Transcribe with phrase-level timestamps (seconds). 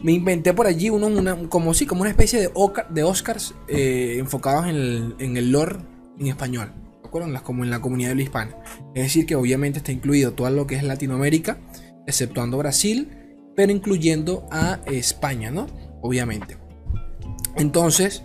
[0.00, 2.50] me inventé por allí uno, una, como como una especie de,
[2.90, 5.76] de Oscars eh, enfocados en el, en el lore
[6.18, 6.72] en español.
[7.02, 7.42] ¿De acuerdo?
[7.42, 8.56] como en la comunidad de hispana.
[8.94, 11.58] Es decir, que obviamente está incluido todo lo que es Latinoamérica,
[12.06, 13.08] exceptuando Brasil,
[13.56, 15.66] pero incluyendo a España, ¿no?
[16.02, 16.58] Obviamente.
[17.56, 18.22] Entonces,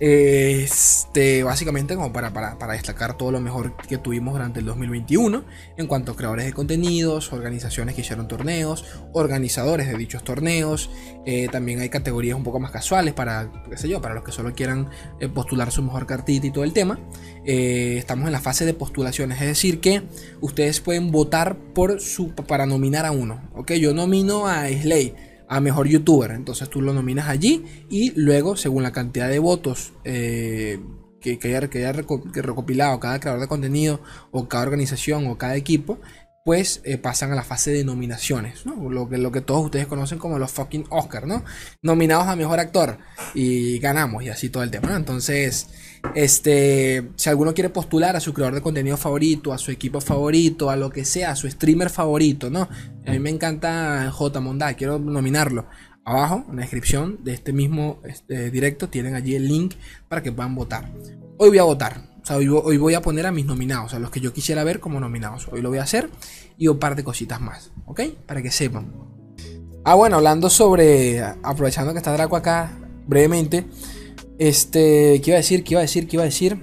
[0.00, 5.44] este, básicamente como para, para, destacar todo lo mejor que tuvimos durante el 2021
[5.76, 10.88] en cuanto a creadores de contenidos, organizaciones que hicieron torneos, organizadores de dichos torneos,
[11.26, 14.32] eh, también hay categorías un poco más casuales para, qué sé yo, para los que
[14.32, 14.88] solo quieran
[15.20, 16.98] eh, postular su mejor cartita y todo el tema.
[17.44, 20.02] Eh, estamos en la fase de postulaciones, es decir que
[20.40, 23.72] ustedes pueden votar por su, para nominar a uno, ¿ok?
[23.72, 25.14] Yo nomino a Slay
[25.50, 26.30] a mejor youtuber.
[26.30, 30.78] Entonces tú lo nominas allí y luego, según la cantidad de votos eh,
[31.20, 35.98] que, que, haya, que, recopilado cada creador de contenido o cada organización o cada equipo,
[36.50, 40.36] pues pasan a la fase de nominaciones, Lo que, lo que todos ustedes conocen como
[40.36, 41.44] los fucking Oscar, ¿no?
[41.80, 42.98] Nominados a mejor actor
[43.34, 45.68] y ganamos y así todo el tema, Entonces,
[46.16, 50.70] este, si alguno quiere postular a su creador de contenido favorito, a su equipo favorito,
[50.70, 52.68] a lo que sea, a su streamer favorito, ¿no?
[53.06, 55.68] A mí me encanta J Monda, quiero nominarlo.
[56.04, 59.74] Abajo, en la descripción de este mismo este, directo, tienen allí el link
[60.08, 60.90] para que puedan votar.
[61.38, 64.10] Hoy voy a votar, o sea, hoy, voy a poner a mis nominados, a los
[64.10, 65.48] que yo quisiera ver como nominados.
[65.50, 66.10] Hoy lo voy a hacer
[66.58, 68.02] y un par de cositas más, ¿ok?
[68.26, 68.92] Para que sepan.
[69.84, 71.22] Ah, bueno, hablando sobre.
[71.42, 73.66] Aprovechando que está Draco acá, brevemente.
[74.38, 75.20] Este.
[75.22, 75.64] ¿Qué iba a decir?
[75.64, 76.06] ¿Qué iba a decir?
[76.06, 76.58] ¿Qué iba a decir?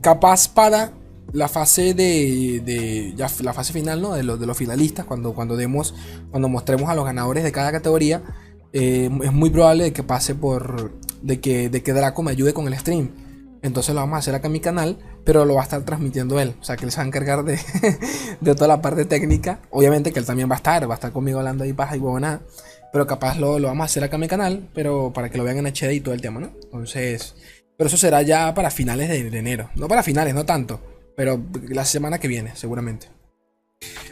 [0.00, 0.92] Capaz para
[1.32, 4.14] la fase de, ya la fase final ¿no?
[4.14, 5.94] de, los, de los finalistas cuando, cuando demos
[6.30, 8.22] cuando mostremos a los ganadores de cada categoría
[8.72, 10.92] eh, es muy probable que pase por
[11.22, 13.10] de que, de que Draco me ayude con el stream.
[13.62, 16.40] Entonces lo vamos a hacer acá en mi canal, pero lo va a estar transmitiendo
[16.40, 16.54] él.
[16.60, 17.58] O sea que él se va a encargar de,
[18.40, 19.60] de toda la parte técnica.
[19.70, 22.00] Obviamente que él también va a estar, va a estar conmigo hablando ahí paja y
[22.00, 22.40] nada
[22.92, 25.44] Pero capaz lo, lo, vamos a hacer acá en mi canal, pero para que lo
[25.44, 26.52] vean en HD y todo el tema, ¿no?
[26.64, 27.34] Entonces,
[27.76, 29.70] pero eso será ya para finales de, enero.
[29.74, 30.80] No para finales, no tanto,
[31.16, 33.08] pero la semana que viene, seguramente.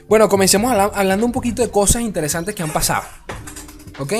[0.08, 3.04] Bueno, comencemos hablando un poquito de cosas interesantes que han pasado.
[3.98, 4.14] ¿Ok?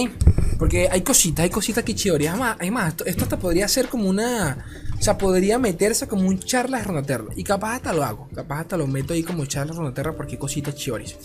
[0.59, 1.95] Porque hay cositas, hay cositas que.
[2.29, 4.67] Además, más, esto, hasta podría ser como una.
[4.99, 7.27] O sea, podría meterse como un charla de Ronaterra.
[7.37, 8.29] Y capaz hasta lo hago.
[8.35, 11.17] Capaz hasta lo meto ahí como charla de Ronaterra porque cositas chioris.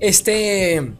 [0.00, 0.94] Este.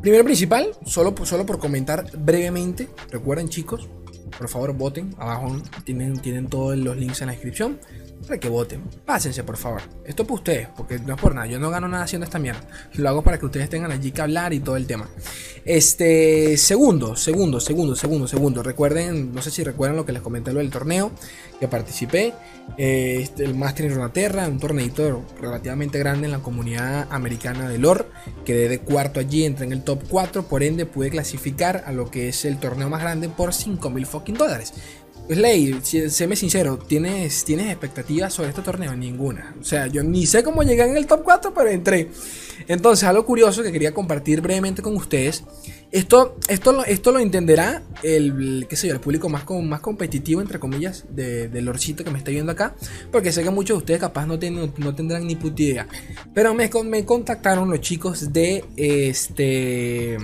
[0.00, 2.88] Primero principal, solo, solo por comentar brevemente.
[3.10, 3.88] Recuerden, chicos,
[4.36, 5.14] por favor voten.
[5.18, 7.78] Abajo tienen, tienen todos los links en la descripción
[8.38, 8.82] que voten.
[9.04, 9.82] Pásense, por favor.
[10.04, 11.46] Esto para ustedes, porque no es por nada.
[11.46, 12.62] Yo no gano nada haciendo esta mierda.
[12.94, 15.08] Lo hago para que ustedes tengan allí que hablar y todo el tema.
[15.64, 18.62] Este, segundo, segundo, segundo, segundo, segundo.
[18.62, 21.10] Recuerden, no sé si recuerdan lo que les comenté lo del torneo
[21.58, 22.32] que participé.
[22.78, 27.78] Eh, este, el Master en Ronaterra, un torneito relativamente grande en la comunidad americana de
[27.78, 28.10] LOR.
[28.44, 30.44] Quedé de cuarto allí, entré en el top 4.
[30.44, 34.06] Por ende, pude clasificar a lo que es el torneo más grande por 5 mil
[34.06, 34.72] fucking dólares.
[35.34, 38.96] Slay, séme sincero, ¿tienes, ¿tienes expectativas sobre este torneo?
[38.96, 39.54] Ninguna.
[39.60, 42.10] O sea, yo ni sé cómo llegué en el top 4, pero entré.
[42.66, 45.44] Entonces, algo curioso que quería compartir brevemente con ustedes.
[45.92, 50.58] Esto, esto, esto lo entenderá el, qué sé yo, el público más, más competitivo, entre
[50.58, 52.74] comillas, de, del orcito que me está viendo acá.
[53.12, 55.86] Porque sé que muchos de ustedes capaz no, no tendrán ni puta idea.
[56.34, 60.18] Pero me, me contactaron los chicos de este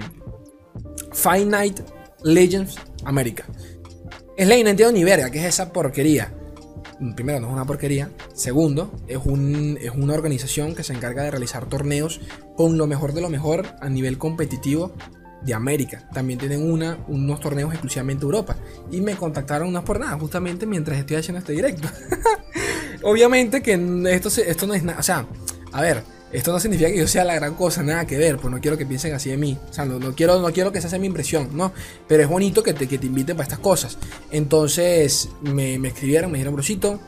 [1.46, 1.80] Night
[2.24, 3.46] Legends América.
[4.36, 6.30] Es ley, no entiendo ni verga, ¿qué es esa porquería?
[7.14, 8.10] Primero, no es una porquería.
[8.34, 12.20] Segundo, es, un, es una organización que se encarga de realizar torneos
[12.54, 14.92] con lo mejor de lo mejor a nivel competitivo
[15.42, 16.06] de América.
[16.12, 18.56] También tienen unos torneos exclusivamente Europa.
[18.90, 21.88] Y me contactaron unas por nada, justamente mientras estoy haciendo este directo.
[23.02, 23.72] Obviamente que
[24.10, 24.98] esto, esto no es nada.
[24.98, 25.26] O sea,
[25.72, 26.02] a ver,
[26.36, 28.76] esto no significa que yo sea la gran cosa, nada que ver, pues no quiero
[28.76, 29.56] que piensen así de mí.
[29.70, 31.72] O sea, no, quiero, no quiero que esa sea mi impresión, ¿no?
[32.06, 33.96] Pero es bonito que te, que te inviten para estas cosas.
[34.30, 37.00] Entonces me, escribieron, me dijeron, brosito,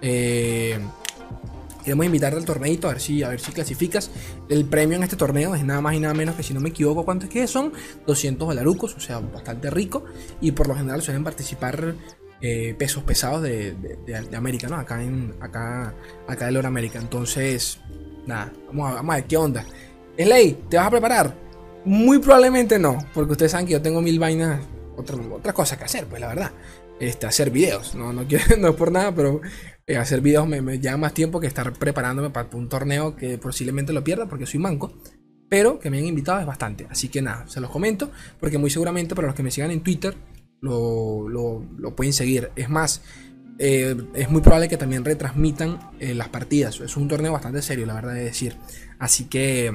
[0.00, 0.78] eh,
[1.82, 4.12] queremos invitarte al torneito, a ver, si, a ver si clasificas.
[4.48, 6.68] El premio en este torneo es nada más y nada menos que, si no me
[6.68, 7.72] equivoco, ¿cuánto es que son?
[8.06, 10.04] 200 dolarucos, o sea, bastante rico.
[10.40, 11.96] Y por lo general suelen participar
[12.40, 14.76] eh, pesos pesados de, de, América, ¿no?
[14.76, 15.92] Acá en acá,
[16.28, 17.00] acá de América.
[17.00, 17.80] Entonces
[18.26, 19.64] Nada, vamos a, ver qué onda.
[20.18, 21.34] Slay, ¿te vas a preparar?
[21.84, 24.60] Muy probablemente no, porque ustedes saben que yo tengo mil vainas,
[24.96, 26.50] otras cosas que hacer, pues la verdad.
[26.98, 29.40] Este, hacer videos, no, no, quiero, no es por nada, pero
[29.86, 33.38] eh, hacer videos me, me, lleva más tiempo que estar preparándome para un torneo que
[33.38, 34.92] posiblemente lo pierda porque soy manco.
[35.48, 36.88] Pero que me han invitado es bastante.
[36.90, 38.10] Así que nada, se los comento.
[38.40, 40.16] Porque muy seguramente para los que me sigan en Twitter
[40.60, 42.50] lo, lo pueden seguir.
[42.56, 43.02] Es más,
[43.58, 46.80] eh, es muy probable que también retransmitan eh, las partidas.
[46.80, 48.56] Es un torneo bastante serio, la verdad de decir.
[48.98, 49.72] Así que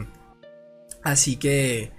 [1.03, 1.91] Así que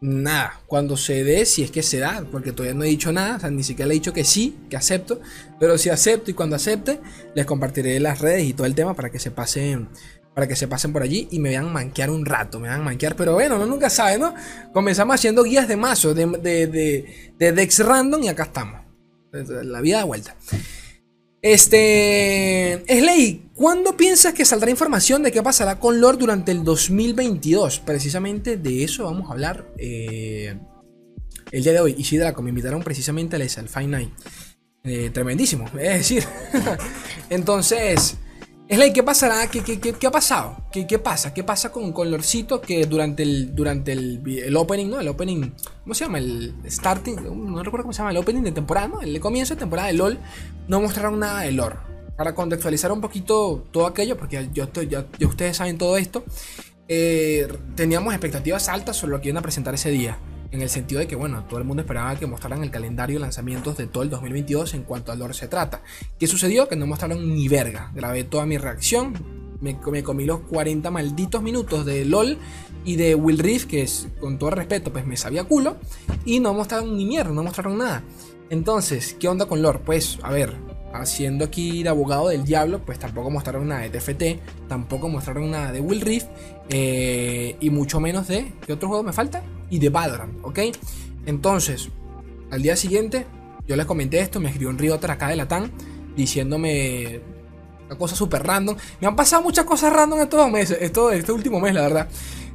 [0.00, 3.36] nada, cuando se dé, si es que se da, porque todavía no he dicho nada,
[3.36, 5.20] o sea, ni siquiera le he dicho que sí, que acepto,
[5.58, 7.00] pero si acepto y cuando acepte,
[7.34, 9.88] les compartiré las redes y todo el tema para que se pasen,
[10.34, 13.14] para que se pasen por allí y me vean manquear un rato, me vean manquear,
[13.16, 14.34] pero bueno, no nunca sabe, ¿no?
[14.72, 18.80] Comenzamos haciendo guías de mazo, de, de, de, Dex Random y acá estamos.
[19.32, 20.36] La vida de vuelta.
[21.42, 22.84] Este.
[22.86, 27.80] Slay, ¿cuándo piensas que saldrá información de qué pasará con Lord durante el 2022?
[27.80, 30.58] Precisamente de eso vamos a hablar eh,
[31.50, 31.94] el día de hoy.
[31.96, 34.10] Y Draco me invitaron precisamente al Fine Night.
[34.82, 36.24] Eh, tremendísimo, es decir.
[37.30, 38.16] Entonces.
[38.70, 39.48] Es like, ¿qué pasará?
[39.48, 40.56] ¿Qué, qué, qué, qué ha pasado?
[40.70, 41.34] ¿Qué, ¿Qué, pasa?
[41.34, 45.00] ¿Qué pasa con, con Lorcito que durante el durante el, opening, ¿no?
[45.00, 45.50] El opening,
[45.82, 46.18] ¿cómo se llama?
[46.18, 49.00] El starting, no recuerdo cómo se llama, el opening de temporada, ¿no?
[49.00, 50.20] El comienzo de temporada de LOL,
[50.68, 51.78] no mostraron nada de lore.
[52.16, 56.22] Para contextualizar un poquito todo aquello, porque yo, ya, ya ustedes saben todo esto,
[56.86, 60.16] eh, teníamos expectativas altas sobre lo que iban a presentar ese día
[60.52, 63.20] en el sentido de que, bueno, todo el mundo esperaba que mostraran el calendario de
[63.20, 65.82] lanzamientos de todo el 2022 en cuanto a lore se trata.
[66.18, 66.68] ¿Qué sucedió?
[66.68, 67.90] Que no mostraron ni verga.
[67.94, 69.14] Grabé toda mi reacción,
[69.60, 72.38] me, comí los 40 malditos minutos de LOL
[72.84, 75.76] y de Will Reef, que es, con todo respeto, pues me sabía culo,
[76.24, 78.02] y no mostraron ni mierda, no mostraron nada.
[78.48, 79.80] Entonces, ¿qué onda con lore?
[79.84, 80.54] Pues, a ver,
[80.92, 85.72] haciendo aquí de abogado del diablo, pues tampoco mostraron nada de TFT, tampoco mostraron nada
[85.72, 86.24] de Will Reef,
[86.70, 88.52] eh, y mucho menos de.
[88.66, 89.42] ¿Qué otro juego me falta?
[89.70, 90.58] Y de Valorant, ¿ok?
[91.26, 91.88] Entonces,
[92.50, 93.26] al día siguiente,
[93.66, 95.70] yo les comenté esto, me escribió un Rioter acá de Latam
[96.16, 97.20] diciéndome
[97.86, 98.76] una cosa súper random.
[99.00, 102.08] Me han pasado muchas cosas random estos meses, esto, este último mes, la verdad.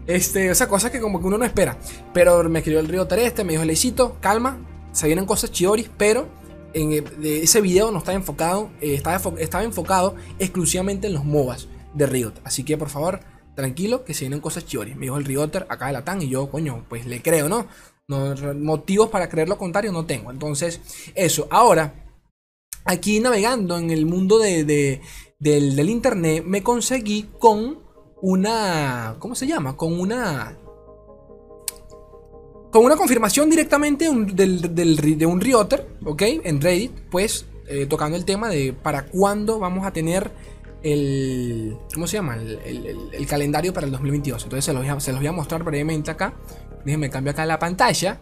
[0.08, 1.78] Este, o sea, cosas que como que uno no espera.
[2.14, 4.58] Pero me escribió el Rioter este, me dijo, Leicito, calma,
[4.92, 6.28] se vienen cosas chioris, pero
[6.74, 7.04] en eh,
[7.44, 12.34] ese video no estaba enfocado, eh, estaba, estaba, enfocado exclusivamente en los MOBAs de Riot.
[12.44, 13.22] Así que por favor,
[13.56, 14.96] tranquilo, que se vienen cosas chioris.
[14.96, 17.68] Me dijo el Rioter acá de la TAN y yo, coño, pues le creo, ¿no?
[18.08, 20.32] no motivos para creer lo contrario no tengo.
[20.32, 20.80] Entonces,
[21.16, 21.48] eso.
[21.50, 22.06] Ahora,
[22.86, 24.64] aquí navegando en el mundo de,
[25.40, 27.80] del, del internet, me conseguí con
[28.22, 29.16] una.
[29.20, 29.76] ¿Cómo se llama?
[29.76, 30.58] Con una
[32.72, 36.22] con una confirmación directamente de un Rioter, ¿ok?
[36.44, 40.30] En Reddit, pues eh, tocando el tema de para cuándo vamos a tener
[40.86, 41.78] el.
[41.94, 42.36] ¿Cómo se llama?
[42.36, 44.44] El, calendario para el 2022.
[44.44, 46.36] Entonces se los, voy a, se los voy a mostrar brevemente acá.
[46.86, 48.22] Déjenme cambio acá la pantalla.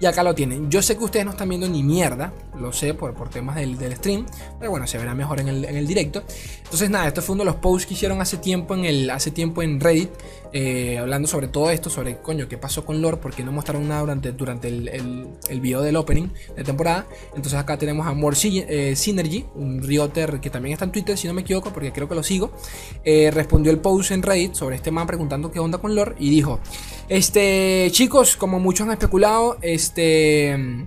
[0.00, 0.70] Y acá lo tienen.
[0.70, 3.76] Yo sé que ustedes no están viendo ni mierda, lo sé por, por temas del,
[3.96, 4.26] stream,
[4.58, 6.22] pero bueno, se verá mejor en el, directo.
[6.64, 9.32] Entonces nada, esto fue uno de los posts que hicieron hace tiempo en, el, hace
[9.32, 10.10] tiempo en Reddit,
[10.52, 14.02] eh, hablando sobre todo esto, sobre coño, qué pasó con Lore, porque no mostraron nada
[14.02, 14.88] durante, durante el,
[15.48, 17.06] el, video del opening de temporada.
[17.34, 21.26] Entonces acá tenemos a More eh, Synergy, un Rioter que también está en Twitter, si
[21.26, 22.52] no me equivoco, porque creo que lo sigo.
[23.04, 26.30] Eh, respondió el post en Reddit sobre este man preguntando qué onda con Lore y
[26.30, 26.60] dijo...
[27.08, 30.86] Este, chicos, como muchos han especulado, este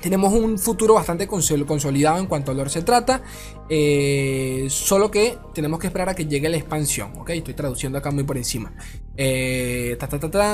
[0.00, 3.22] tenemos un futuro bastante consolidado en cuanto a lore se trata.
[3.68, 7.12] Eh, solo que tenemos que esperar a que llegue la expansión.
[7.18, 8.72] Ok, estoy traduciendo acá muy por encima.
[9.16, 9.98] Eh,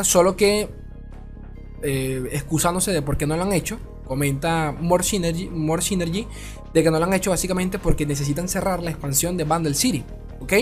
[0.02, 0.68] solo que
[1.82, 3.78] eh, excusándose de por qué no lo han hecho.
[4.04, 6.26] Comenta More Synergy, More Synergy
[6.72, 10.04] de que no lo han hecho básicamente porque necesitan cerrar la expansión de Bundle City.
[10.40, 10.52] Ok,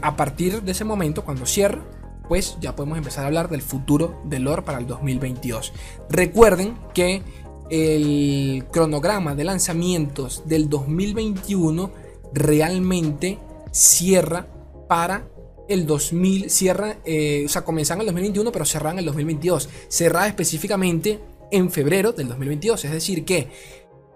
[0.00, 1.80] a partir de ese momento, cuando cierre
[2.28, 5.72] pues ya podemos empezar a hablar del futuro del lore para el 2022.
[6.08, 7.22] Recuerden que
[7.70, 11.90] el cronograma de lanzamientos del 2021
[12.32, 13.38] realmente
[13.72, 14.46] cierra
[14.88, 15.28] para
[15.68, 19.68] el 2000, cierra, eh, o sea, comenzan en el 2021, pero cerran en el 2022.
[19.88, 21.18] Cerrada específicamente
[21.50, 22.84] en febrero del 2022.
[22.84, 23.48] Es decir, que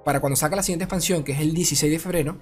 [0.04, 2.38] para cuando saca la siguiente expansión, que es el 16 de febrero,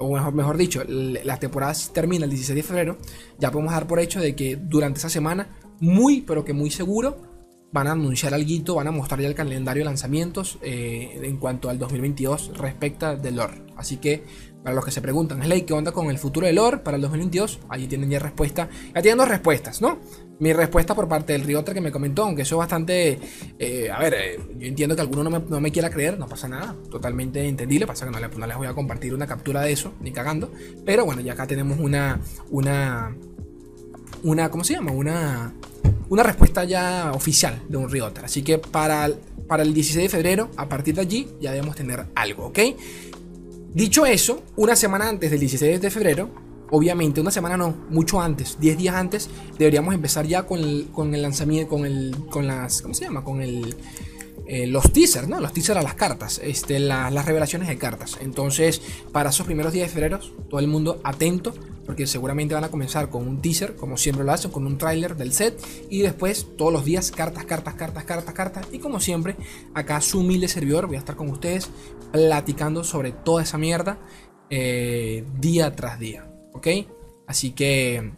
[0.00, 2.98] o mejor, mejor dicho, la temporada termina el 16 de febrero,
[3.38, 7.29] ya podemos dar por hecho de que durante esa semana, muy, pero que muy seguro,
[7.72, 11.70] van a anunciar algo, van a mostrar ya el calendario de lanzamientos eh, en cuanto
[11.70, 13.62] al 2022 respecto del lore.
[13.76, 14.24] Así que,
[14.62, 17.02] para los que se preguntan, Slay, ¿qué onda con el futuro del lore para el
[17.02, 17.60] 2022?
[17.68, 18.68] Allí tienen ya respuesta.
[18.94, 19.98] Ya tienen dos respuestas, ¿no?
[20.40, 23.20] mi respuesta por parte del Rioter que me comentó, aunque eso es bastante.
[23.58, 26.74] Eh, a ver, eh, yo entiendo que alguno no me, quiera creer, no pasa nada,
[26.90, 27.86] totalmente entendible.
[27.86, 30.50] Pasa que no, no, les voy a compartir una captura de eso, ni cagando.
[30.84, 32.20] Pero bueno, ya acá tenemos una.
[32.50, 33.14] Una.
[34.22, 34.50] Una.
[34.50, 34.92] ¿Cómo se llama?
[34.92, 35.52] Una.
[36.10, 38.24] Una respuesta ya oficial de un Rioter.
[38.24, 39.08] Así que para,
[39.46, 42.58] para el 16 de febrero, a partir de allí, ya debemos tener algo, ¿ok?
[43.72, 46.28] Dicho eso, una semana antes del 16 de febrero,
[46.72, 51.14] obviamente, una semana no, mucho antes, 10 días antes, deberíamos empezar ya con el, con
[51.14, 53.22] el lanzamiento, con el, con las, ¿cómo se llama?
[53.22, 53.76] Con el,
[54.52, 55.38] eh, los teasers, ¿no?
[55.38, 58.18] Los teasers a las cartas, este, las revelaciones de cartas.
[58.20, 61.54] Entonces, para esos primeros días de febrero, todo el mundo atento,
[61.86, 65.14] porque seguramente van a comenzar con un teaser, como siempre lo hacen, con un tráiler
[65.14, 65.56] del set,
[65.88, 68.66] y después todos los días cartas, cartas, cartas, cartas, cartas.
[68.72, 69.36] Y como siempre,
[69.72, 71.70] acá su humilde servidor, voy a estar con ustedes
[72.10, 74.00] platicando sobre toda esa mierda
[74.50, 76.66] eh, día tras día, ¿ok?
[77.28, 78.14] Así que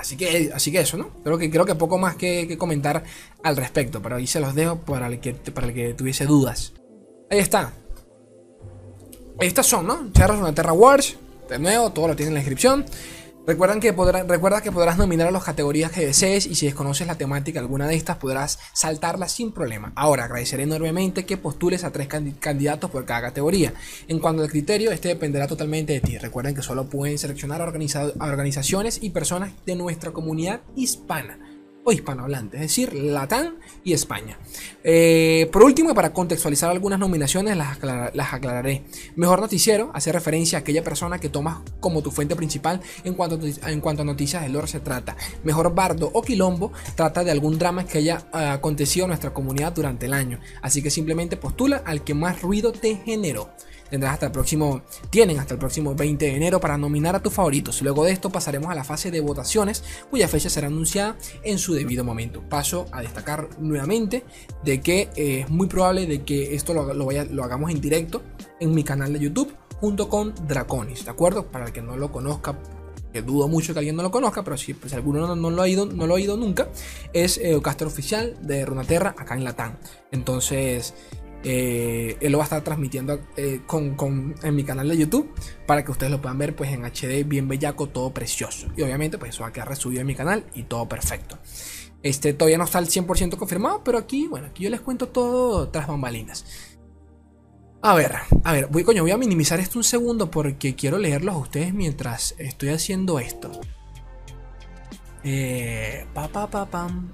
[0.00, 1.10] Así que, así que eso, ¿no?
[1.22, 3.04] Creo que, creo que poco más que, comentar
[3.42, 6.72] al respecto, pero ahí se los dejo para el, que, para el que tuviese dudas.
[7.30, 7.74] Ahí está.
[9.38, 10.10] Estas son, ¿no?
[10.12, 11.16] Charros de Terra Wars.
[11.50, 12.86] De nuevo, todo lo tiene en la descripción.
[13.46, 17.16] Recuerdan que recuerda que podrás nominar a las categorías que desees y si desconoces la
[17.16, 19.92] temática alguna de estas podrás saltarla sin problema.
[19.96, 23.72] Ahora agradeceré enormemente que postules a tres candidatos por cada categoría.
[24.08, 26.18] En cuanto al criterio, este dependerá totalmente de ti.
[26.18, 31.38] Recuerden que solo pueden seleccionar a organizaciones y personas de nuestra comunidad hispana
[31.84, 34.38] o hispanohablante, es decir, Latán y España.
[34.84, 37.78] Eh, por último, para contextualizar algunas nominaciones, las,
[38.32, 38.84] aclararé.
[39.16, 43.38] Mejor noticiero hace referencia a aquella persona que tomas como tu fuente principal en cuanto,
[43.66, 45.16] en cuanto a noticias del lore se trata.
[45.44, 49.72] Mejor bardo o quilombo trata de algún drama que haya eh, acontecido en nuestra comunidad
[49.72, 50.38] durante el año.
[50.62, 53.50] Así que simplemente postula al que más ruido te generó.
[53.90, 57.32] Tendrás hasta el próximo, tienen hasta el próximo 20 de enero para nominar a tus
[57.32, 57.82] favoritos.
[57.82, 61.74] Luego de esto pasaremos a la fase de votaciones, cuya fecha será anunciada en su
[61.74, 62.42] debido momento.
[62.48, 64.24] Paso a destacar nuevamente
[64.64, 68.22] de que eh, es muy probable de que esto lo, lo hagamos en directo
[68.60, 71.46] en mi canal de YouTube junto con Draconis, ¿de acuerdo?
[71.46, 72.58] Para el que no lo conozca,
[73.12, 75.68] que dudo mucho que alguien no lo conozca, pero si pues, alguno no, lo ha
[75.68, 76.68] ido, no lo ha ido nunca,
[77.12, 79.76] es el eh, caster oficial de Runaterra acá en Latam.
[80.12, 80.94] Entonces,
[81.42, 83.60] eh, él lo va a estar transmitiendo eh,
[84.42, 85.32] en mi canal de YouTube
[85.66, 88.68] para que ustedes lo puedan ver pues en HD bien bellaco, todo precioso.
[88.76, 91.38] Y obviamente pues eso va a quedar resubido en mi canal y todo perfecto.
[92.02, 95.68] Este todavía no está al 100% confirmado, pero aquí, bueno, aquí yo les cuento todo
[95.68, 96.44] tras bambalinas.
[97.82, 101.34] A ver, a ver, voy, coño, voy a minimizar esto un segundo porque quiero leerlos
[101.34, 103.50] a ustedes mientras estoy haciendo esto.
[105.24, 107.10] Eh, pa, pa, pa, pam.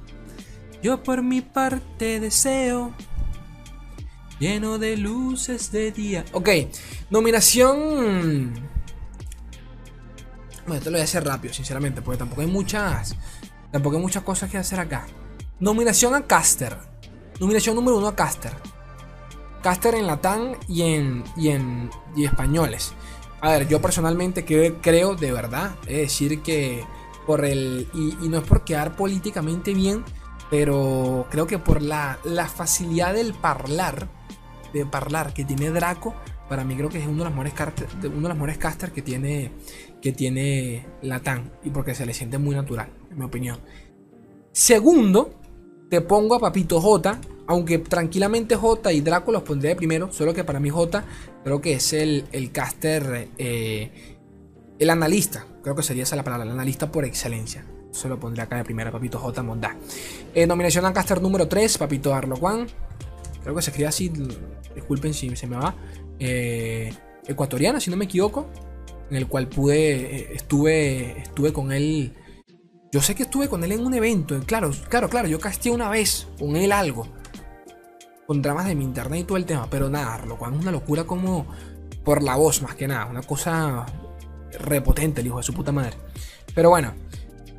[0.83, 2.95] Yo por mi parte deseo
[4.39, 6.25] lleno de luces de día.
[6.33, 6.49] Ok,
[7.11, 8.53] nominación.
[10.67, 13.17] Bueno, esto lo voy a hacer rápido, sinceramente, porque tampoco hay muchas.
[13.71, 15.07] Tampoco hay muchas cosas que hacer acá.
[15.61, 16.77] Nominación a Caster.
[17.41, 18.53] Nominación número uno a Caster.
[19.63, 22.93] Caster en latán y en, y en y españoles.
[23.41, 26.85] A ver, yo personalmente creo, de verdad, es decir que
[27.27, 27.89] por el.
[27.93, 30.05] Y, y, no es por quedar políticamente bien,
[30.51, 32.19] pero creo que por la,
[32.55, 34.09] facilidad del hablar
[34.73, 36.15] de parlar que tiene Draco,
[36.49, 37.55] para mí creo que es uno de los mejores,
[38.05, 39.51] uno de los mejores casters que tiene,
[40.01, 41.53] que tiene Latán.
[41.65, 43.59] Y porque se le siente muy natural, en mi opinión.
[44.53, 45.35] Segundo,
[45.91, 47.21] te pongo a Papito J.
[47.49, 50.13] Aunque tranquilamente J y Draco los pondría de primero.
[50.13, 51.05] Solo que para mí J
[51.45, 53.29] creo que es el, el caster.
[53.39, 54.17] Eh,
[54.79, 55.47] el analista.
[55.63, 56.45] Creo que sería esa la palabra.
[56.45, 57.65] El analista por excelencia.
[57.97, 59.43] Se lo pondría acá de primero, Papito J.
[59.43, 59.77] Mondá.
[60.35, 62.67] Eh, nominación a caster número 3, Papito Arlo Juan
[63.47, 64.13] creo que se escribe así,
[64.75, 65.73] disculpen si se me va,
[66.19, 66.93] eh,
[67.29, 68.49] ecuatoriana, si no me equivoco,
[69.09, 72.13] en el cual pude, eh, estuve, estuve con él.
[72.91, 75.89] Yo sé que estuve con él en un evento, claro, claro, claro, yo casté una
[75.89, 77.07] vez con él algo,
[78.27, 80.73] con dramas de mi internet y todo el tema, pero nada, lo cual es una
[80.73, 81.47] locura como
[82.05, 83.87] por la voz más que nada, una cosa
[84.59, 85.97] repotente el hijo de su puta madre.
[86.53, 86.95] Pero bueno,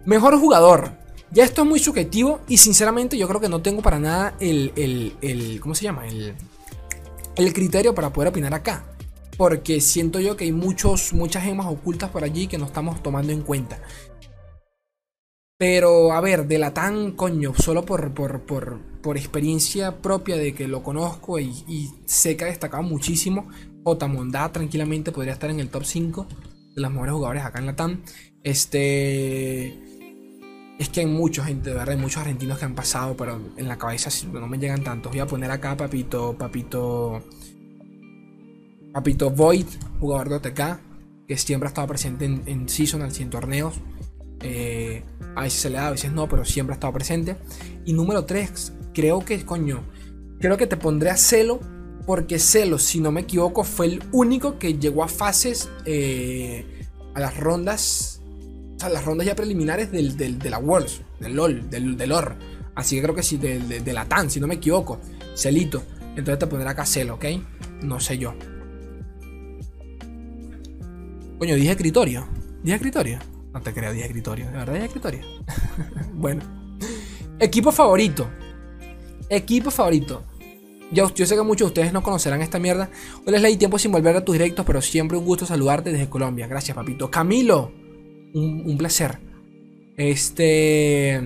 [0.08, 0.94] mejor jugador,
[1.30, 4.72] ya esto es muy subjetivo y sinceramente yo creo que no tengo para nada el,
[5.22, 6.08] el, ¿cómo se llama?
[6.08, 6.34] El,
[7.36, 8.86] el criterio para poder opinar acá.
[9.38, 13.32] Porque siento yo que hay muchos, muchas gemas ocultas por allí que no estamos tomando
[13.34, 13.80] en cuenta.
[15.60, 20.54] Pero, a ver, de la tan coño, solo por, por, por, por, experiencia propia de
[20.54, 23.48] que lo conozco y, sé que ha destacado muchísimo,
[23.84, 24.52] J.
[24.52, 26.28] tranquilamente podría estar en el top 5
[26.76, 28.04] de los mejores jugadores acá en la TAM.
[28.44, 29.87] Este
[30.80, 33.68] es que hay mucha gente, de verdad, hay muchos argentinos que han pasado, pero en
[33.68, 35.12] la cabeza no me llegan tantos.
[35.12, 37.24] Voy a poner acá Papito, Papito,
[38.94, 39.66] Papito Void,
[40.00, 40.80] jugador de OTK,
[41.28, 43.76] que siempre ha estado presente en, en seasonals y en torneos.
[44.42, 45.04] Eh,
[45.36, 47.38] a veces se le da, a veces no, pero siempre ha estado presente.
[47.86, 49.84] Y número 3, creo que, coño,
[50.40, 51.60] creo que te pondré a Celo,
[52.06, 57.20] porque Celo, si no me equivoco, fue el único que llegó a fases, eh, a
[57.20, 58.17] las rondas
[58.78, 62.36] o sea, las rondas ya preliminares del, de la Worlds, del LOL, del, del OR.
[62.76, 65.00] Así que creo que sí, de, la TAN, si no me equivoco.
[65.36, 65.82] Celito.
[66.12, 67.26] Entonces te pondré acá Celo, ¿ok?
[67.82, 68.36] No sé yo.
[71.40, 72.28] Coño, dije escritorio.
[72.62, 73.18] ¿Dije escritorio?
[73.52, 74.46] No te creo, dije escritorio.
[74.46, 75.22] ¿De verdad dije escritorio?
[76.14, 76.44] bueno.
[77.40, 78.30] Equipo favorito.
[79.28, 80.24] Equipo favorito.
[80.92, 82.92] Yo, yo sé que muchos de ustedes no conocerán esta mierda.
[83.26, 86.08] Hoy les leí tiempo sin volver a tus directos, pero siempre un gusto saludarte desde
[86.08, 86.46] Colombia.
[86.46, 87.10] Gracias, papito.
[87.10, 87.72] Camilo,
[88.34, 89.20] un, placer.
[89.98, 91.22] Este.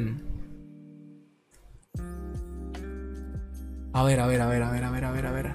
[3.93, 5.51] A ver, a ver, a ver, a ver, a ver, a ver, a ver.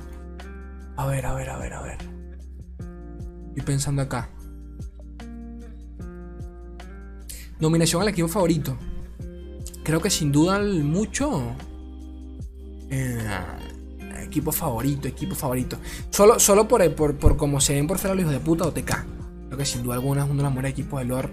[0.96, 1.98] A ver, a ver, a ver, a ver.
[3.48, 4.28] Estoy pensando acá.
[7.58, 8.76] Nominación al equipo favorito.
[9.82, 11.54] Creo que sin duda mucho.
[12.90, 13.18] Eh,
[14.22, 15.78] equipo favorito, equipo favorito.
[16.10, 19.15] Solo, solo por, por, por como se ven por fuera los hijos de puta OTK.
[19.56, 21.30] Que sin duda alguna es uno de los mejores equipos de lore.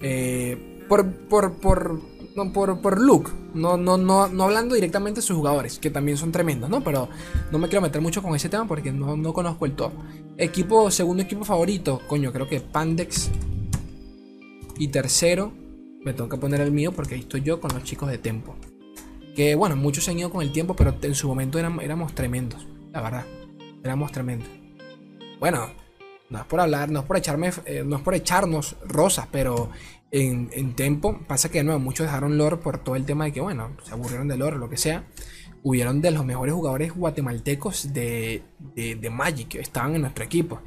[0.00, 2.00] Eh, por, por, por,
[2.36, 3.32] no, por, por look.
[3.54, 6.82] No, no, no, no hablando directamente de sus jugadores, que también son tremendos, ¿no?
[6.84, 7.08] Pero
[7.50, 9.92] no me quiero meter mucho con ese tema porque no, no conozco el top.
[10.36, 13.30] Equipo, segundo equipo favorito, coño, creo que Pandex.
[14.78, 15.52] Y tercero,
[16.04, 18.54] me tengo que poner el mío porque ahí estoy yo con los chicos de Tempo.
[19.34, 22.14] Que bueno, muchos se han ido con el tiempo, pero en su momento éramos, éramos
[22.14, 23.26] tremendos, la verdad.
[23.82, 24.48] Éramos tremendos.
[25.40, 25.68] Bueno,
[26.30, 29.70] no es por hablar, no es por echarme, eh, no es por echarnos rosas, pero
[30.10, 33.40] en, en pasa que de nuevo muchos dejaron lore por todo el tema de que,
[33.40, 35.04] bueno, se aburrieron de lore o lo que sea.
[35.62, 38.42] Hubieron de los mejores jugadores guatemaltecos de,
[38.74, 40.60] de, de Magic que estaban en nuestro equipo.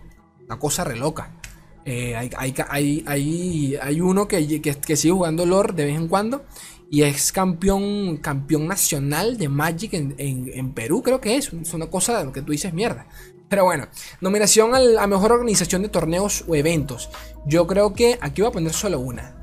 [0.45, 1.39] Una cosa re loca.
[1.85, 5.95] Eh, hay, hay, hay, hay, hay uno que, que, que sigue jugando lore de vez
[5.95, 6.43] en cuando
[6.91, 11.53] y es campeón, campeón nacional de Magic en, en, en, Perú, creo que es.
[11.53, 13.07] Es una cosa de lo que tú dices mierda.
[13.49, 13.87] Pero bueno,
[14.21, 17.09] nominación a la mejor organización de torneos o eventos.
[17.45, 19.35] Yo creo que aquí voy a poner solo una.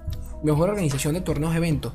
[0.44, 1.92] Mejor organización de torneos o eventos.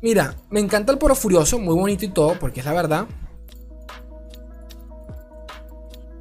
[0.00, 3.06] Mira, me encanta el Poro Furioso, muy bonito y todo, porque es la verdad.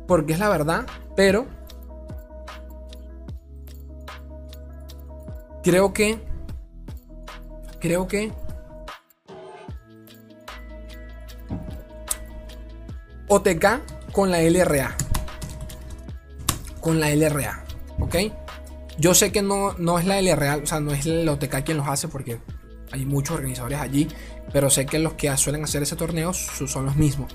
[0.08, 0.86] Porque es la verdad,
[1.16, 1.46] pero
[5.64, 6.20] creo que
[7.80, 8.32] creo que
[13.28, 14.96] OTK con la LRA.
[16.82, 17.64] Con la LRA,
[18.00, 18.16] ¿ok?
[18.98, 21.78] Yo sé que no, no es la LRA, o sea, no es el OTK quien
[21.78, 22.40] los hace porque
[22.92, 24.08] hay muchos organizadores allí,
[24.52, 27.34] pero sé que los que suelen hacer ese torneo son los mismos.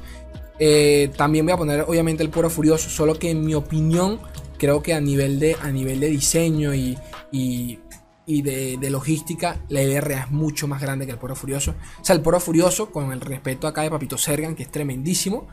[0.61, 4.21] Eh, también voy a poner obviamente el Puro Furioso, solo que en mi opinión
[4.59, 6.99] creo que a nivel de, a nivel de diseño y,
[7.31, 11.75] y, de, de, logística, la LRA es mucho más grande que el Poro Furioso.
[12.01, 15.49] O sea, el Poro Furioso, con el respeto acá de Papito Sergan, que es tremendísimo,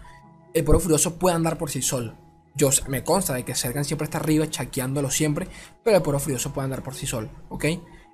[0.56, 2.16] el Poro Furioso puede andar por sí solo.
[2.56, 5.48] Yo me consta de que Sergan siempre está arriba, chaqueándolo siempre,
[5.84, 7.66] pero el Poro Furioso puede andar por sí solo, ¿ok?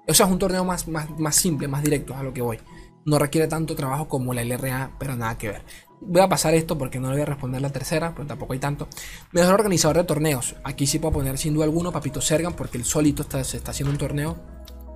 [0.07, 2.57] O sea, es un torneo más, más, más simple, más directo a lo que voy.
[3.05, 5.63] No requiere tanto trabajo como la LRA, pero nada que ver.
[6.01, 8.59] Voy a pasar esto porque no le voy a responder la tercera, pero tampoco hay
[8.59, 8.87] tanto.
[9.31, 10.55] Mejor organizador de torneos.
[10.63, 13.69] Aquí sí puedo poner sin duda alguno Papito Sergan, porque el solito está, se está
[13.69, 14.35] haciendo un torneo.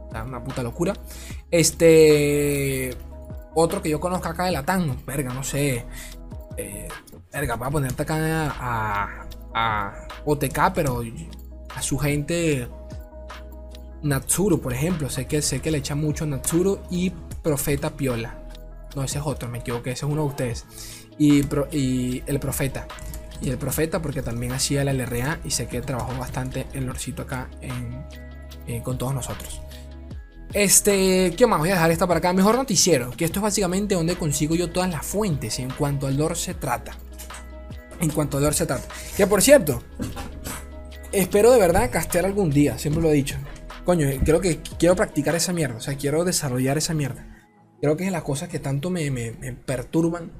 [0.07, 0.93] Está una puta locura.
[1.51, 2.97] Este.
[3.53, 5.85] Otro que yo conozco acá de Latam, verga, no sé.
[6.57, 6.87] Eh,
[7.35, 11.03] verga, voy a ponerte acá a, a, a OTK, pero
[11.75, 12.67] a su gente.
[14.01, 15.09] Natsuru, por ejemplo.
[15.09, 17.09] Sé que, sé que le echa mucho a Natsuru y
[17.43, 18.39] Profeta Piola.
[18.95, 20.65] No, ese es otro, me equivoqué, ese es uno de ustedes.
[21.17, 22.87] Y, pro, y el Profeta.
[23.41, 27.23] Y el Profeta porque también hacía la LRA y sé que trabajó bastante el Lorcito
[27.23, 27.49] acá
[28.67, 29.61] eh, con todos nosotros.
[30.53, 31.59] Este, ¿qué más?
[31.59, 32.31] Voy a dejar esta para acá.
[32.31, 36.15] Mejor noticiero, que esto es básicamente donde consigo yo todas las fuentes en cuanto al
[36.15, 36.95] lore se trata.
[37.99, 38.87] En cuanto al lore se trata.
[39.15, 39.83] Que por cierto,
[41.11, 43.37] espero de verdad castear algún día, siempre lo he dicho.
[43.85, 47.35] Coño, creo que quiero practicar esa mierda, o sea, quiero desarrollar esa mierda.
[47.81, 50.31] Creo que es de las cosas que tanto me, me, perturban.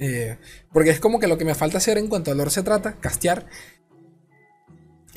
[0.00, 0.36] Eh,
[0.72, 2.94] porque es como que lo que me falta hacer en cuanto al lore se trata,
[2.94, 3.46] castear.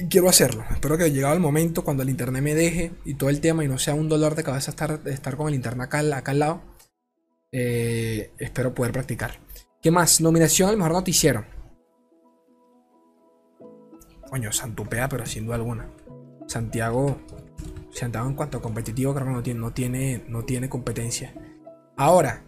[0.09, 0.63] Quiero hacerlo.
[0.69, 3.67] Espero que llegado el momento cuando el internet me deje y todo el tema y
[3.67, 6.61] no sea un dolor de cabeza estar, estar con el internet acá, acá al lado.
[7.51, 9.39] Eh, espero poder practicar.
[9.81, 10.19] ¿Qué más?
[10.19, 11.54] Nominación al mejor noticiero.
[14.29, 15.87] Coño, Santupea, pero sin duda alguna.
[16.47, 17.17] Santiago.
[17.91, 21.33] Santiago en cuanto a competitivo creo que no tiene, no tiene, no tiene competencia.
[21.95, 22.43] Ahora,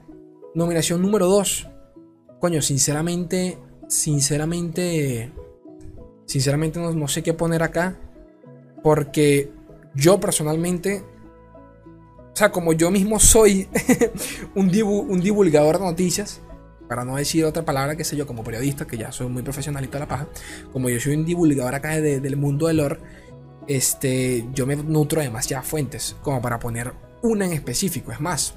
[0.55, 1.69] nominación número 2.
[2.39, 5.31] Coño, sinceramente, sinceramente,
[6.25, 7.97] sinceramente no, no, sé qué poner acá.
[8.83, 9.51] Porque
[9.95, 11.03] yo personalmente,
[12.33, 13.67] o sea, como yo mismo soy
[14.55, 16.41] un, divu, un divulgador de noticias,
[16.88, 19.93] para no decir otra palabra, que sé yo, como periodista, que ya soy muy profesionalito
[19.93, 20.28] de la paja,
[20.71, 23.00] como yo soy un divulgador acá de, del mundo del lore,
[23.67, 28.12] este, yo me nutro de demasiadas fuentes, como para poner una en específico.
[28.12, 28.54] Es más,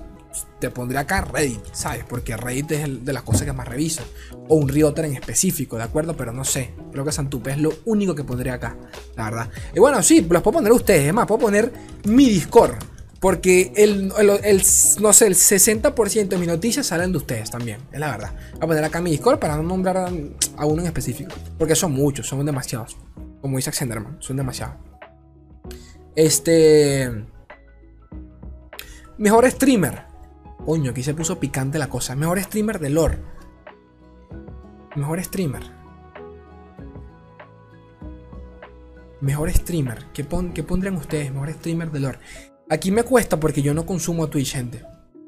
[0.59, 2.05] te pondré acá Reddit, ¿sabes?
[2.09, 4.03] Porque Reddit es el de las cosas que más reviso.
[4.49, 6.17] O un Rioter en específico, ¿de acuerdo?
[6.17, 6.75] Pero no sé.
[6.93, 8.77] Creo que Santupe es lo único que pondré acá,
[9.17, 9.51] la verdad.
[9.75, 11.09] Y bueno, sí, los puedo poner ustedes.
[11.09, 11.73] Es más, puedo poner
[12.05, 12.77] mi Discord.
[13.21, 18.11] Porque el, no sé, el 60% de mis noticias salen de ustedes también, es la
[18.11, 18.33] verdad.
[18.55, 21.31] Voy a poner acá mi Discord para no nombrar a, uno en específico.
[21.59, 22.97] Porque son muchos, son demasiados.
[23.43, 24.77] Como dice Xenderman, son demasiados.
[26.17, 27.27] Este.
[29.19, 30.05] Mejor streamer.
[30.65, 32.17] Coño, aquí se puso picante la cosa.
[32.17, 33.19] Mejor streamer de lore.
[34.97, 35.63] Mejor streamer.
[39.21, 40.07] Mejor streamer.
[40.15, 41.31] ¿Qué, ¿Qué pondrían ustedes?
[41.33, 42.19] Mejor streamer de lore.
[42.71, 44.85] Aquí me cuesta porque yo no consumo Twitch, gente.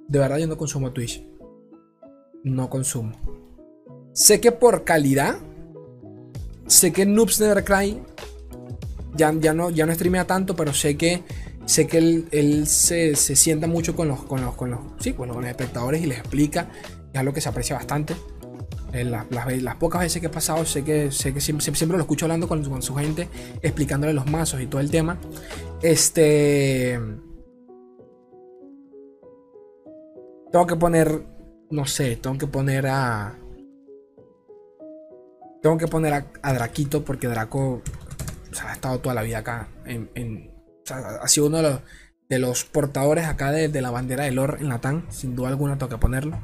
[0.06, 1.26] De verdad yo no consumo Twitch.
[2.44, 3.12] No consumo.
[4.12, 5.38] Sé que por calidad.
[6.68, 8.00] Sé que Noobs Never Cry.
[9.16, 11.24] Ya, ya, no, ya no streamea tanto, pero sé que.
[11.66, 16.00] Sé que él, se, sienta mucho con los, con los, con los, sí, con espectadores
[16.00, 16.68] y les explica.
[17.12, 18.14] Es algo que se aprecia bastante.
[18.92, 22.02] En las, las, pocas veces que he pasado, sé que, sé que siempre, siempre lo
[22.02, 23.28] escucho hablando con, con, su gente,
[23.62, 25.18] explicándole los mazos y todo el tema.
[25.82, 27.00] Este.
[30.52, 31.24] Tengo que poner,
[31.70, 33.38] no sé, tengo que poner a...
[35.62, 36.12] Tengo que poner
[36.42, 37.80] a, Draquito porque Draco
[38.62, 39.68] ha estado toda la vida acá.
[40.90, 41.80] Ha sido uno
[42.28, 45.06] de los, portadores acá de, la bandera del Lord en Latán.
[45.08, 46.38] Sin duda alguna tengo que ponerlo.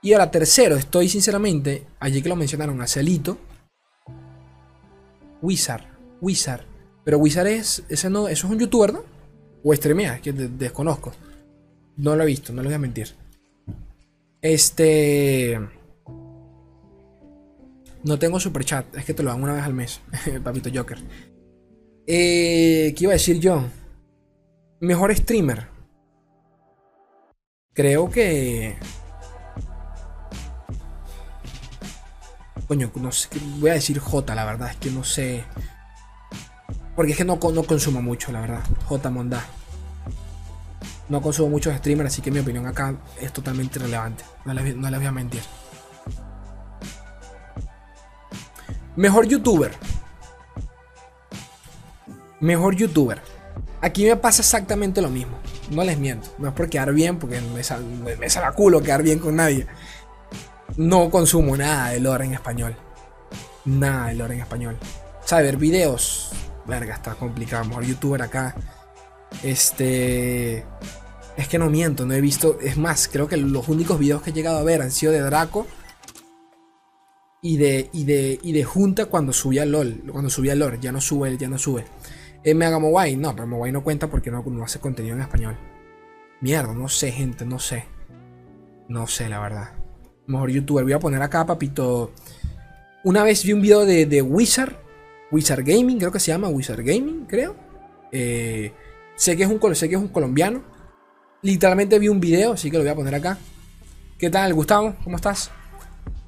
[0.00, 3.36] Y ahora tercero, estoy sinceramente, allí que lo mencionaron, a Celito.
[5.42, 5.84] Wizard,
[6.22, 6.64] Wizard.
[7.04, 9.02] Pero Wizard es, ese no, eso es un youtuber, ¿no?
[9.62, 11.12] O streamea, que desconozco.
[11.98, 13.14] No lo he visto, no les voy a mentir.
[14.40, 15.58] Este.
[18.04, 20.00] No tengo super chat, es que te lo dan una vez al mes,
[20.44, 20.98] papito Joker.
[22.06, 23.64] Eh, ¿Qué iba a decir yo?
[24.80, 25.66] Mejor streamer.
[27.74, 28.76] Creo que.
[32.68, 35.42] Coño, no sé, voy a decir J, la verdad, es que no sé.
[36.94, 38.62] Porque es que no, no consumo mucho, la verdad.
[38.86, 39.44] J Mondá.
[41.08, 44.24] No consumo muchos streamers, así que mi opinión acá es totalmente irrelevante.
[44.44, 45.42] No les, voy a mentir.
[48.96, 49.72] Mejor youtuber.
[52.40, 53.22] Mejor youtuber.
[53.80, 55.38] Aquí me pasa exactamente lo mismo.
[55.70, 56.28] No les miento.
[56.38, 57.84] No es por quedar bien, porque me sale,
[58.16, 59.66] me sale culo quedar bien con nadie.
[60.76, 62.76] No consumo nada de lore en español.
[63.64, 64.76] Nada de lore en español.
[65.24, 66.30] O sea, ver videos.
[66.66, 67.64] Verga, está complicado.
[67.64, 68.54] Mejor youtuber acá.
[69.42, 70.64] Este.
[71.36, 72.58] Es que no miento, no he visto.
[72.60, 75.20] Es más, creo que los únicos videos que he llegado a ver han sido de
[75.20, 75.66] Draco.
[77.40, 80.02] Y de, y de, y de Junta cuando subía LOL.
[80.10, 80.80] Cuando subía LOL.
[80.80, 81.84] Ya no sube, ya no sube.
[82.42, 85.56] Eh, Mega Mobile, no, pero Mobile no cuenta porque no, no hace contenido en español.
[86.40, 87.84] Mierda, no sé, gente, no sé.
[88.88, 89.72] No sé, la verdad.
[90.26, 90.84] Mejor youtuber.
[90.84, 92.12] Voy a poner acá, papito.
[93.04, 94.74] Una vez vi un video de, de Wizard.
[95.30, 97.54] Wizard Gaming, creo que se llama Wizard Gaming, creo.
[98.10, 98.72] Eh,
[99.18, 100.62] Sé que es un, sé que es un colombiano.
[101.42, 103.36] Literalmente vi un video, así que lo voy a poner acá.
[104.16, 104.94] ¿Qué tal, Gustavo?
[105.02, 105.50] ¿Cómo estás?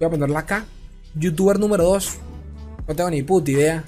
[0.00, 0.66] Voy a ponerlo acá.
[1.14, 2.18] Youtuber número 2.
[2.88, 3.84] No tengo ni puta idea.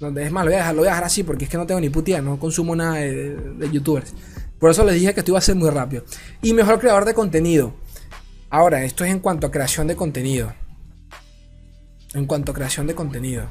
[0.00, 1.66] Es más, lo voy, a dejar, lo voy a dejar así porque es que no
[1.66, 2.22] tengo ni puta idea.
[2.22, 4.14] No consumo nada de, youtubers.
[4.58, 6.04] Por eso les dije que esto iba a ser muy rápido.
[6.40, 7.74] Y mejor creador de contenido.
[8.48, 10.54] Ahora, esto es en cuanto a creación de contenido.
[12.14, 13.50] En cuanto a creación de contenido.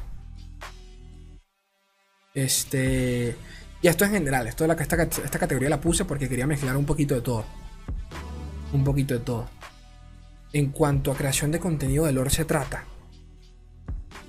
[2.34, 3.36] Este.
[3.80, 6.84] Y esto en general, esto la, esta, esta categoría la puse porque quería mezclar un
[6.84, 7.44] poquito de todo.
[8.72, 9.48] Un poquito de todo.
[10.52, 12.84] En cuanto a creación de contenido de lore se trata.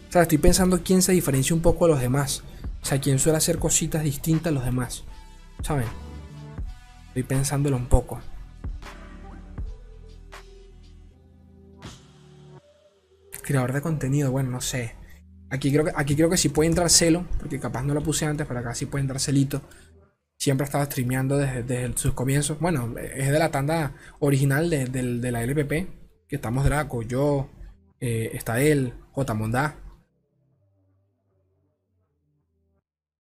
[0.08, 2.44] O sea, estoy pensando quién se diferencia un poco a los demás.
[2.82, 5.04] O sea, quién suele hacer cositas distintas a los demás.
[5.64, 5.88] ¿Saben?
[7.08, 8.20] Estoy pensándolo un poco.
[13.42, 14.96] Creador de contenido, bueno, no sé.
[15.52, 18.26] Aquí creo que, aquí creo que sí puede entrar celo, porque capaz no lo puse
[18.26, 19.62] antes, pero acá sí puede entrar celito.
[20.38, 22.60] Siempre ha estado streameando desde, sus comienzos.
[22.60, 27.50] Bueno, es de la tanda original de, la LPP, que estamos Draco, yo,
[28.00, 29.34] eh, está él, J.
[29.34, 29.76] Mondá.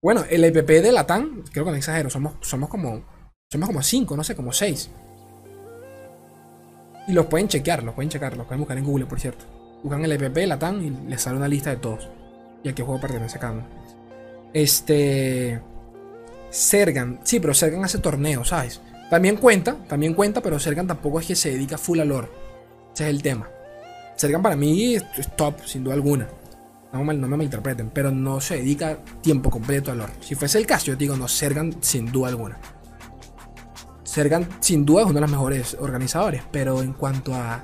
[0.02, 2.36] Bueno, el LPP de la TAN, creo que no exagero, somos,
[2.70, 3.04] como
[3.50, 4.90] somos como 5, no sé, como 6.
[7.08, 9.44] Y los pueden chequear, los pueden checar, los pueden buscar en Google, por cierto.
[9.84, 12.08] Buscan el EPP, la TAN y les sale una lista de todos
[12.64, 13.68] y a qué juego pertenece cada uno.
[14.54, 15.62] Este.
[16.50, 17.20] Sergan.
[17.24, 18.82] Sí, pero Sergan hace torneos, ¿sabes?
[19.10, 22.30] También cuenta, también cuenta, pero Sergan tampoco es que se dedica full a lore.
[22.94, 23.50] Ese es el tema.
[24.16, 26.28] Sergan para mí es top, sin duda alguna.
[26.92, 30.10] No me, no me malinterpreten, pero no se dedica tiempo completo a.
[30.20, 32.58] Si fuese el caso, yo digo, no, Sergan sin duda alguna.
[34.04, 37.64] Sergan sin duda es uno de los mejores organizadores, pero en cuanto a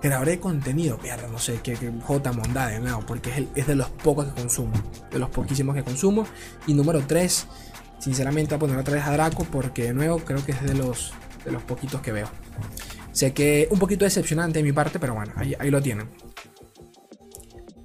[0.00, 4.26] de contenido, mierda, no sé, que, J Mondade, no, porque es, es, de los pocos
[4.26, 4.72] que consumo,
[5.10, 6.26] de los poquísimos que consumo.
[6.66, 7.46] Y número 3,
[8.00, 10.74] Sinceramente voy a poner otra vez a Draco porque de nuevo creo que es de
[10.74, 11.12] los,
[11.44, 12.28] de los poquitos que veo.
[13.12, 16.08] Sé que un poquito decepcionante de mi parte, pero bueno, ahí, ahí lo tienen.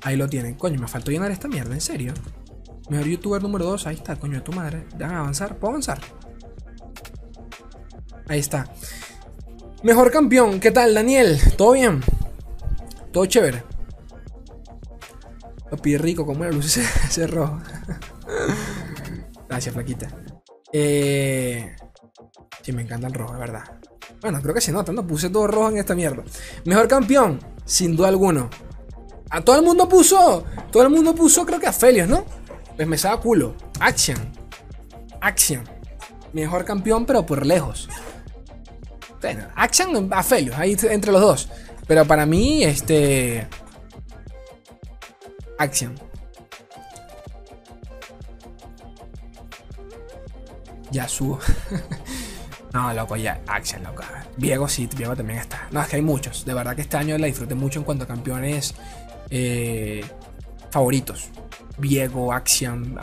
[0.03, 0.55] Ahí lo tienen.
[0.55, 2.13] Coño, me faltó llenar esta mierda, ¿en serio?
[2.89, 4.87] Mejor youtuber número 2, ahí está, coño de tu madre.
[4.95, 5.99] Déjame avanzar, ¿puedo avanzar?
[8.29, 8.71] Ahí está.
[9.85, 11.39] Mejor campeón, ¿qué tal, Daniel?
[11.55, 12.01] ¿Todo bien?
[13.11, 13.63] ¿Todo chévere?
[15.83, 17.59] Pide rico como la luz ese, rojo.
[19.47, 20.07] Gracias, flaquita.
[20.73, 21.75] Eh...
[22.63, 23.61] Sí, me encanta el rojo, es verdad.
[24.21, 26.23] Bueno, creo que se nota, no puse todo rojo en esta mierda.
[26.63, 28.49] Mejor campeón, sin duda alguno.
[29.29, 30.45] A todo el mundo puso.
[30.71, 32.25] Todo el mundo puso, creo que a Felios, ¿no?
[32.75, 33.53] Pues me sabe culo.
[33.79, 34.17] Action.
[35.21, 35.63] Action.
[36.33, 37.87] Mejor campeón, pero por lejos.
[39.55, 40.19] Action a
[40.57, 41.49] ahí entre los dos.
[41.87, 43.47] Pero para mí, este.
[45.57, 45.95] Action.
[50.91, 51.39] Ya subo.
[52.75, 54.03] No, loco, ya, Action, loco.
[54.35, 55.65] Viego sí, Viego también está.
[55.71, 56.43] No, es que hay muchos.
[56.43, 58.75] De verdad que este año la disfruté mucho en cuanto a campeones
[59.29, 60.03] eh,
[60.71, 61.29] favoritos.
[61.77, 62.99] Viego, Action.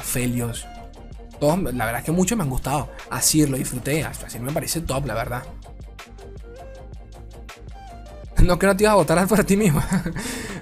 [1.40, 2.90] Todos, la verdad es que muchos me han gustado.
[3.08, 4.04] Así lo disfruté.
[4.04, 5.42] Así me parece top, la verdad.
[8.42, 9.82] No que no te ibas a votar por ti mismo.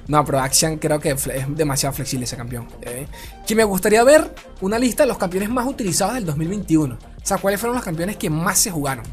[0.08, 2.68] no, pero Action creo que es demasiado flexible ese campeón.
[2.82, 3.06] ¿eh?
[3.46, 6.94] Que me gustaría ver una lista de los campeones más utilizados del 2021.
[6.94, 9.04] O sea, ¿cuáles fueron los campeones que más se jugaron?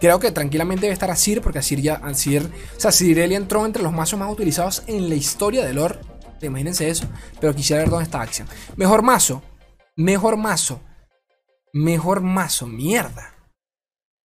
[0.00, 1.96] Creo que tranquilamente debe estar Asir, porque Asir ya.
[1.96, 5.98] Asir, o sea, Sirelia entró entre los mazos más utilizados en la historia de lore.
[6.40, 7.06] Imagínense eso.
[7.38, 8.48] Pero quisiera ver dónde está Action.
[8.76, 9.42] Mejor mazo.
[9.96, 10.80] Mejor mazo.
[11.74, 12.66] Mejor mazo.
[12.66, 13.34] Mierda.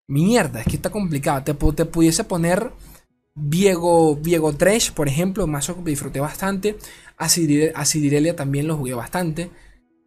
[0.08, 1.44] Mierda, es que está complicado.
[1.44, 2.72] Te, te pudiese poner
[3.36, 6.78] Viego, Viego Trash, por ejemplo, mazo que disfruté bastante.
[7.18, 9.52] Asidirelia también lo jugué bastante.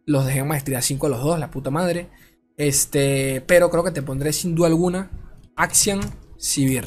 [0.05, 2.09] Los dejé en maestría 5 los dos, la puta madre.
[2.57, 5.11] Este, pero creo que te pondré sin duda alguna
[5.55, 6.01] Action
[6.37, 6.85] Sivir.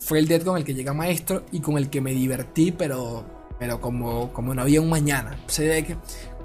[0.00, 3.46] Fue el dead con el que llega maestro y con el que me divertí, pero,
[3.58, 5.38] pero como, como no había un mañana.
[5.46, 5.96] Sé de que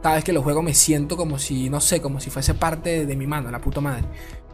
[0.03, 3.07] cada vez que lo juego me siento como si, no sé, como si fuese parte
[3.07, 4.05] de mi mano, la puta madre.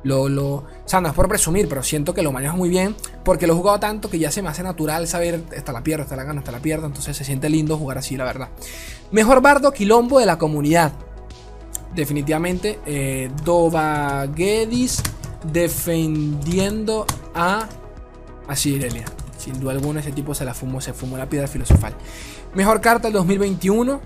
[0.04, 2.96] Lo, lo, o sea, no es por presumir, pero siento que lo manejo muy bien
[3.24, 6.04] porque lo he jugado tanto que ya se me hace natural saber, esta la pierdo,
[6.04, 8.50] esta la gano, esta la pierdo, entonces se siente lindo jugar así, la verdad.
[9.12, 10.94] Mejor bardo quilombo de la comunidad
[11.96, 13.30] definitivamente eh,
[15.52, 17.68] defendiendo a,
[18.48, 19.06] a Sirelia.
[19.38, 21.96] Sin duda alguna, ese tipo se la fumó, se fumó la piedra filosofal.
[22.54, 24.00] Mejor carta del 2021.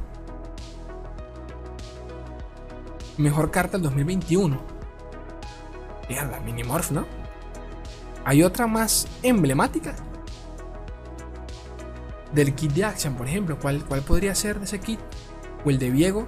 [3.17, 4.74] Mejor carta del 2021.
[6.09, 7.05] La Minimorph, ¿no?
[8.23, 9.95] Hay otra más emblemática.
[12.33, 13.57] Del kit de Action, por ejemplo.
[13.59, 14.99] ¿Cuál, ¿Cuál podría ser de ese kit?
[15.63, 16.27] O el de Viego.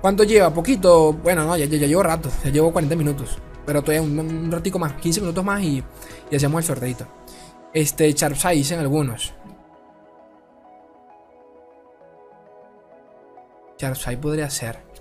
[0.00, 0.52] ¿Cuánto lleva?
[0.52, 1.12] Poquito.
[1.12, 2.30] Bueno, no, ya, ya, llevo rato.
[2.44, 3.38] Ya llevo 40 minutos.
[3.66, 4.94] Pero todavía un, un ratico más.
[4.94, 5.82] 15 minutos más y,
[6.30, 7.06] y hacemos el sorteito.
[7.74, 9.34] Este, Charpsai dicen algunos.
[13.76, 14.91] Charpsai podría ser.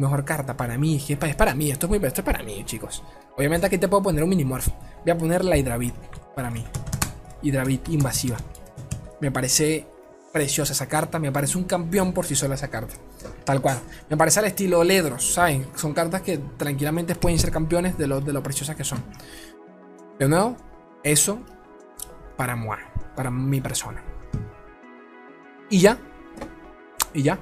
[0.00, 0.96] Mejor carta para mí.
[0.96, 1.70] Es, para mí.
[1.70, 3.04] Esto es, muy, esto es para mí, chicos.
[3.36, 4.68] Obviamente aquí te puedo poner un Minimorph.
[5.04, 5.94] Voy a poner la Hydravit
[6.34, 6.64] para mí.
[7.42, 8.38] Hydravit invasiva.
[9.20, 9.86] Me parece
[10.32, 11.18] preciosa esa carta.
[11.18, 12.94] Me parece un campeón por sí sola esa carta.
[13.44, 13.78] Tal cual.
[14.08, 15.66] Me parece al estilo Ledros, ¿saben?
[15.74, 19.04] Son cartas que tranquilamente pueden ser campeones de lo, de lo preciosas que son.
[20.18, 20.56] De nuevo,
[21.04, 21.40] eso
[22.38, 22.78] para moi,
[23.14, 24.02] para mi persona.
[25.68, 25.98] Y ya.
[27.12, 27.38] Y ya.